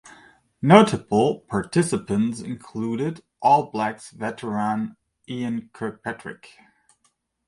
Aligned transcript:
Notable 0.63 1.41
participants 1.41 2.39
included 2.41 3.21
All 3.39 3.69
Blacks 3.69 4.09
veteran 4.09 4.97
Ian 5.29 5.69
Kirkpatrick. 5.73 6.57